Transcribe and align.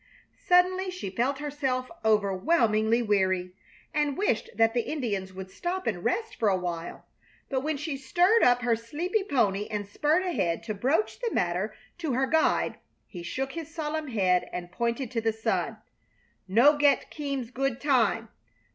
Suddenly 0.47 0.89
she 0.89 1.11
felt 1.11 1.37
herself 1.37 1.91
overwhelmingly 2.03 3.03
weary, 3.03 3.51
and 3.93 4.17
wished 4.17 4.49
that 4.55 4.73
the 4.73 4.81
Indians 4.81 5.31
would 5.31 5.51
stop 5.51 5.85
and 5.85 6.03
rest 6.03 6.37
for 6.37 6.49
a 6.49 6.57
while; 6.57 7.05
but 7.49 7.59
when 7.61 7.77
she 7.77 7.97
stirred 7.97 8.41
up 8.41 8.63
her 8.63 8.75
sleepy 8.75 9.23
pony 9.23 9.67
and 9.69 9.85
spurred 9.87 10.23
ahead 10.25 10.63
to 10.63 10.73
broach 10.73 11.19
the 11.19 11.31
matter 11.31 11.75
to 11.99 12.13
her 12.13 12.25
guide 12.25 12.79
he 13.05 13.21
shook 13.21 13.51
his 13.51 13.71
solemn 13.75 14.07
head 14.07 14.49
and 14.51 14.71
pointed 14.71 15.11
to 15.11 15.21
the 15.21 15.31
sun: 15.31 15.77
"No 16.47 16.77
get 16.79 17.11
Keams 17.11 17.51
good 17.51 17.79
time. 17.79 18.29